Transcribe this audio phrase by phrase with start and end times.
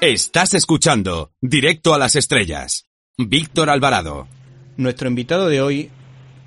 [0.00, 2.86] Estás escuchando Directo a las Estrellas.
[3.18, 4.28] Víctor Alvarado.
[4.78, 5.90] Nuestro invitado de hoy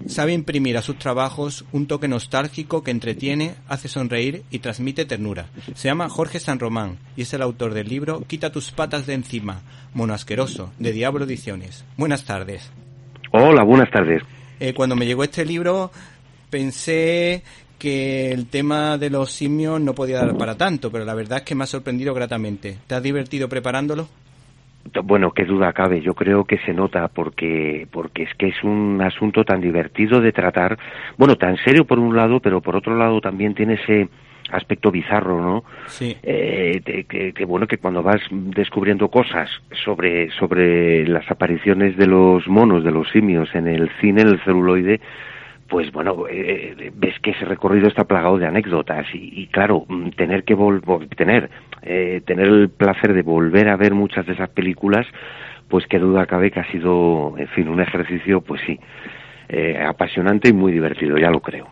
[0.08, 5.50] sabe imprimir a sus trabajos un toque nostálgico que entretiene, hace sonreír y transmite ternura.
[5.76, 9.14] Se llama Jorge San Román y es el autor del libro Quita tus patas de
[9.14, 9.62] encima,
[9.94, 11.86] mono asqueroso, de Diablo Ediciones.
[11.96, 12.72] Buenas tardes.
[13.34, 14.24] Hola, buenas tardes.
[14.60, 15.92] Eh, cuando me llegó este libro
[16.50, 17.44] pensé
[17.84, 21.44] que el tema de los simios no podía dar para tanto, pero la verdad es
[21.44, 22.78] que me ha sorprendido gratamente.
[22.88, 24.08] ¿Te has divertido preparándolo?
[25.04, 26.00] Bueno, qué duda cabe.
[26.00, 30.32] Yo creo que se nota porque porque es que es un asunto tan divertido de
[30.32, 30.80] tratar.
[31.18, 34.08] Bueno, tan serio por un lado, pero por otro lado también tiene ese
[34.50, 35.66] aspecto bizarro, ¿no?
[35.88, 36.16] Sí.
[36.24, 39.50] Eh, que, que, bueno que cuando vas descubriendo cosas
[39.84, 44.40] sobre sobre las apariciones de los monos, de los simios en el cine, en el
[44.46, 45.02] celuloide,
[45.74, 50.44] pues bueno, eh, ves que ese recorrido está plagado de anécdotas y, claro, mm, tener
[50.44, 51.50] que volver, tener,
[51.82, 55.08] eh, tener el placer de volver a ver muchas de esas películas,
[55.70, 58.80] pues qué duda cabe que ha sido, en fin, un ejercicio, pues sí,
[59.50, 61.68] eh, apasionante y muy divertido, ya lo creo.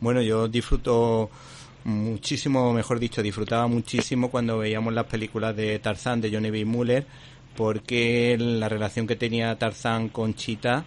[0.00, 1.30] Bueno, yo disfruto
[1.84, 6.64] muchísimo, mejor dicho, disfrutaba muchísimo cuando veíamos las películas de Tarzán de Johnny B.
[6.64, 7.06] Muller,
[7.56, 10.84] porque la relación que tenía Tarzán con Chita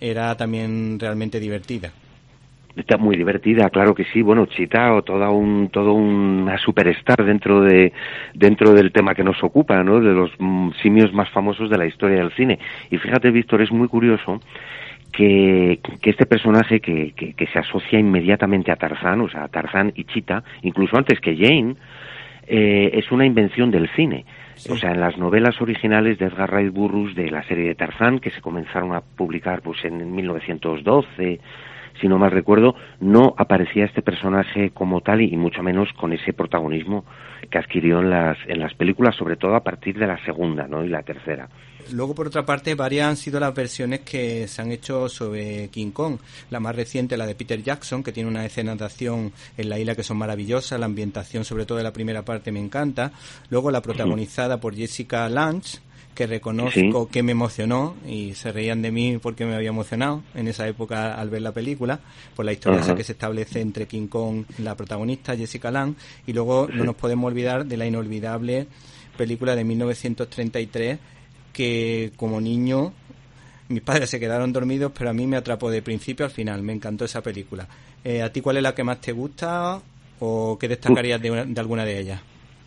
[0.00, 1.92] era también realmente divertida.
[2.76, 4.20] Está muy divertida, claro que sí.
[4.20, 7.92] Bueno, Chita o toda un todo una superstar dentro de
[8.34, 9.98] dentro del tema que nos ocupa, ¿no?
[9.98, 12.58] De los mm, simios más famosos de la historia del cine.
[12.90, 14.40] Y fíjate, Víctor, es muy curioso
[15.10, 19.48] que, que este personaje que, que, que, se asocia inmediatamente a Tarzán, o sea, a
[19.48, 21.76] Tarzán y Chita, incluso antes que Jane,
[22.46, 24.26] eh, es una invención del cine.
[24.70, 28.18] O sea, en las novelas originales de Edgar Rice Burroughs de la serie de Tarzán,
[28.18, 31.40] que se comenzaron a publicar pues en 1912,
[32.00, 36.32] si no mal recuerdo, no aparecía este personaje como tal y mucho menos con ese
[36.32, 37.04] protagonismo
[37.50, 40.84] que adquirió en las, en las películas, sobre todo a partir de la segunda ¿no?
[40.84, 41.48] y la tercera.
[41.92, 45.92] Luego, por otra parte, varias han sido las versiones que se han hecho sobre King
[45.92, 46.18] Kong.
[46.50, 49.78] La más reciente, la de Peter Jackson, que tiene una escena de acción en la
[49.78, 53.12] isla que son maravillosas, la ambientación, sobre todo de la primera parte, me encanta.
[53.50, 55.78] Luego, la protagonizada por Jessica Lange,
[56.16, 60.48] que reconozco que me emocionó y se reían de mí porque me había emocionado en
[60.48, 62.00] esa época al ver la película,
[62.34, 66.32] por la historia esa que se establece entre King Kong, la protagonista Jessica Lange, y
[66.32, 68.66] luego no nos podemos olvidar de la inolvidable
[69.16, 70.98] película de 1933
[71.52, 72.94] que como niño
[73.68, 76.72] mis padres se quedaron dormidos, pero a mí me atrapó de principio al final, me
[76.72, 77.68] encantó esa película.
[78.02, 79.82] Eh, ¿A ti cuál es la que más te gusta
[80.20, 82.20] o qué destacarías de, de alguna de ellas?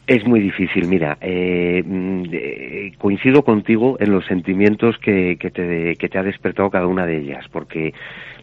[0.09, 5.95] Es muy difícil, mira, eh, mm, eh, coincido contigo en los sentimientos que, que, te,
[5.97, 7.93] que te ha despertado cada una de ellas, porque,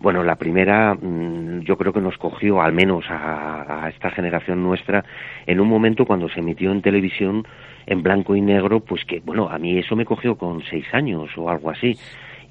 [0.00, 4.62] bueno, la primera mm, yo creo que nos cogió, al menos a, a, esta generación
[4.62, 5.04] nuestra,
[5.44, 7.44] en un momento cuando se emitió en televisión
[7.86, 11.30] en blanco y negro, pues que, bueno, a mí eso me cogió con seis años
[11.36, 11.98] o algo así.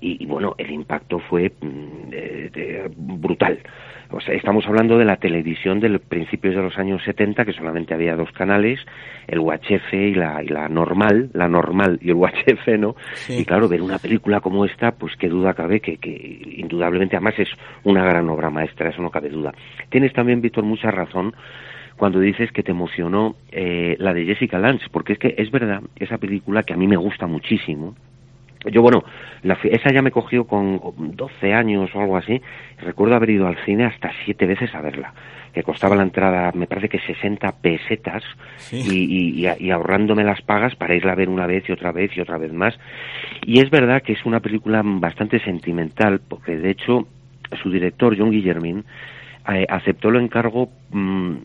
[0.01, 3.59] Y, bueno, el impacto fue mm, de, brutal.
[4.11, 7.93] O sea, estamos hablando de la televisión de principios de los años 70, que solamente
[7.93, 8.79] había dos canales,
[9.27, 12.95] el UHF y la, y la normal, la normal y el UHF, ¿no?
[13.13, 13.39] Sí.
[13.39, 17.39] Y claro, ver una película como esta, pues qué duda cabe que, que indudablemente además
[17.39, 17.49] es
[17.83, 19.53] una gran obra maestra, eso no cabe duda.
[19.89, 21.33] Tienes también, Víctor, mucha razón
[21.97, 25.81] cuando dices que te emocionó eh, la de Jessica Lange, porque es que es verdad,
[25.95, 27.95] esa película que a mí me gusta muchísimo,
[28.71, 29.03] yo, bueno,
[29.43, 32.41] la, esa ya me cogió con 12 años o algo así.
[32.79, 35.13] Recuerdo haber ido al cine hasta siete veces a verla,
[35.53, 38.23] que costaba la entrada, me parece que 60 pesetas,
[38.57, 38.81] sí.
[38.85, 42.15] y, y, y, ahorrándome las pagas para irla a ver una vez y otra vez
[42.15, 42.77] y otra vez más.
[43.45, 47.07] Y es verdad que es una película bastante sentimental, porque de hecho
[47.61, 48.83] su director, John Guillermin,
[49.45, 51.35] aceptó el encargo mmm,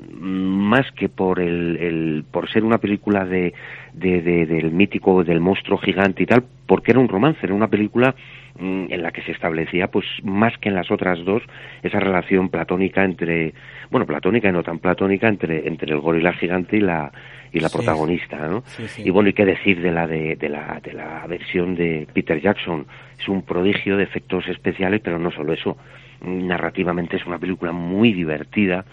[0.71, 3.53] más que por el, el, por ser una película de,
[3.93, 7.69] de, de, del mítico del monstruo gigante y tal porque era un romance era una
[7.69, 8.15] película
[8.59, 11.42] mmm, en la que se establecía pues más que en las otras dos
[11.83, 13.53] esa relación platónica entre
[13.91, 17.13] bueno platónica y no tan platónica entre entre el gorila gigante y la
[17.52, 17.76] y la sí.
[17.76, 18.62] protagonista ¿no?
[18.66, 19.02] Sí, sí.
[19.04, 22.41] y bueno y qué decir de la de, de la de la versión de Peter
[22.41, 22.86] Jackson
[23.18, 25.76] es un prodigio de efectos especiales pero no solo eso
[26.22, 28.84] narrativamente es una película muy divertida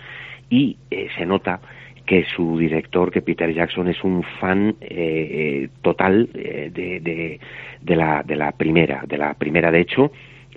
[0.49, 1.59] y eh, se nota
[2.07, 7.39] que su director, que Peter Jackson, es un fan eh, total eh, de, de,
[7.81, 9.03] de, la, de la primera.
[9.05, 10.11] De la primera, de hecho,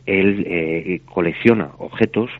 [0.06, 2.30] él eh, colecciona objetos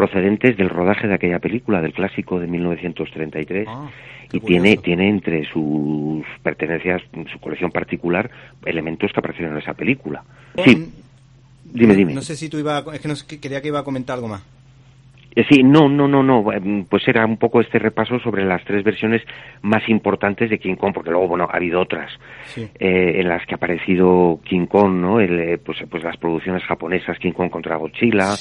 [0.00, 3.68] procedentes del rodaje de aquella película, del clásico de 1933.
[3.68, 3.90] Ah,
[4.32, 8.30] y tiene, tiene entre sus pertenencias, su colección particular,
[8.64, 10.24] elementos que aparecieron en esa película.
[10.64, 10.90] Sí.
[11.64, 12.14] Dime, dime.
[12.14, 14.42] No sé si tú ibas, es que no, quería que iba a comentar algo más.
[15.34, 16.52] Eh, sí, no, no, no, no.
[16.52, 19.22] Em, pues era un poco este repaso sobre las tres versiones
[19.62, 22.10] más importantes de King Kong, porque luego, bueno, ha habido otras
[22.56, 22.66] eh,
[23.20, 25.20] en las que ha aparecido King Kong, ¿no?
[25.20, 28.34] El, eh, pues, pues las producciones japonesas, King Kong contra Godzilla,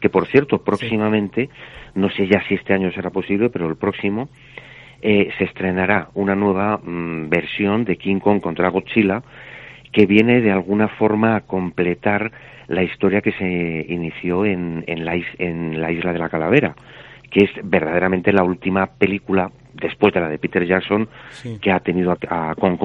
[0.00, 1.48] que por cierto, próximamente,
[1.94, 4.28] no sé ya si este año será posible, pero el próximo
[5.02, 9.22] se estrenará una nueva mm, versión de King Kong contra Godzilla
[9.92, 12.32] que viene de alguna forma a completar
[12.68, 16.76] la historia que se inició en, en, la, en la isla de la calavera,
[17.30, 21.08] que es verdaderamente la última película, después de la de Peter Jackson,
[21.60, 22.78] que ha tenido a, Kong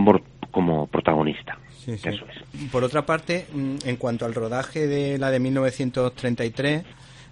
[0.52, 1.58] como, protagonista.
[1.86, 2.70] Eso es.
[2.72, 6.84] Por otra parte, mm, en cuanto al rodaje de la de 1933,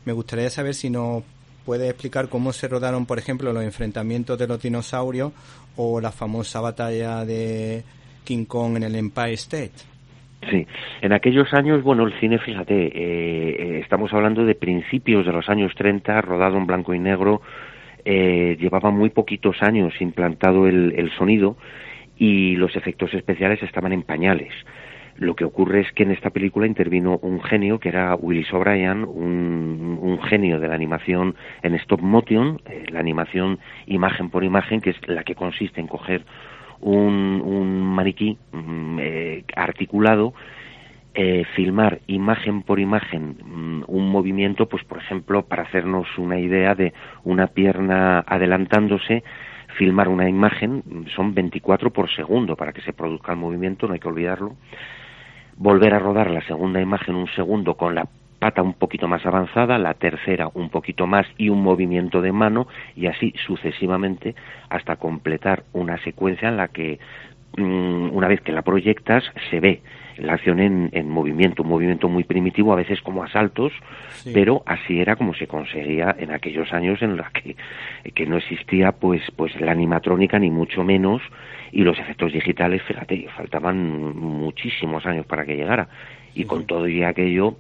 [0.06, 1.24] me gustaría saber si nos
[1.66, 5.32] puede explicar cómo se rodaron, por ejemplo, los enfrentamientos de los dinosaurios
[5.76, 7.84] o la famosa batalla de
[8.24, 9.94] King Kong en el Empire State.
[10.50, 10.68] Sí,
[11.02, 15.50] en aquellos años, bueno, el cine, fíjate, eh, eh, estamos hablando de principios de los
[15.50, 17.42] años 30, rodado en blanco y negro,
[18.06, 21.56] eh, llevaba muy poquitos años implantado el, sonido
[22.18, 24.54] y los efectos especiales estaban en pañales.
[25.16, 29.04] Lo que ocurre es que en esta película intervino un genio que era Willis O'Brien,
[29.04, 32.60] un, un, genio de la animación en stop motion,
[32.90, 36.26] la animación imagen por imagen, que es la que consiste en coger
[36.84, 40.34] un, maniquí mm, eh, articulado,
[41.14, 46.76] eh, filmar imagen por imagen mm, un movimiento, pues por ejemplo, para hacernos una idea
[46.76, 46.94] de
[47.24, 49.24] una pierna adelantándose,
[49.78, 53.94] filmar una imagen, mm, son 24 por segundo para que se produzca el movimiento, no
[53.94, 54.56] hay que olvidarlo.
[55.56, 58.08] Volver a rodar la segunda imagen un segundo con la
[58.44, 62.68] pata un poquito más avanzada, la tercera un poquito más y un movimiento de mano
[62.94, 64.36] y así sucesivamente
[64.70, 67.00] hasta completar una secuencia en la que
[67.56, 69.82] mm, una vez que la proyectas se ve
[70.18, 73.72] la acción en, en, movimiento, un movimiento muy primitivo, a veces como a saltos,
[74.34, 77.56] pero así era como se conseguía en aquellos años en los que,
[78.14, 81.22] que no existía pues, pues la animatrónica ni mucho menos
[81.72, 85.88] y los efectos digitales, fíjate, faltaban muchísimos años para que llegara.
[86.36, 87.56] Y con todo y aquello,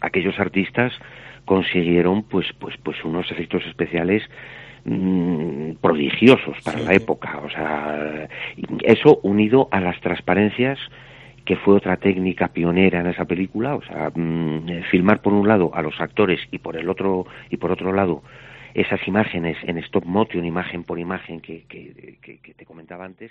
[0.00, 0.92] aquellos artistas
[1.44, 4.22] consiguieron pues pues pues unos efectos especiales
[4.84, 7.38] mm, prodigiosos para la época.
[7.44, 8.28] O sea
[8.82, 10.78] eso unido a las transparencias
[11.44, 15.70] que fue otra técnica pionera en esa película o sea mm, filmar por un lado
[15.74, 18.22] a los actores y por el otro y por otro lado
[18.74, 23.30] esas imágenes en stop motion imagen por imagen que, que, que te comentaba antes